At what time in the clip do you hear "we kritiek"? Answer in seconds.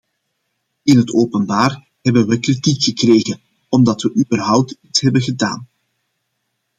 2.27-2.83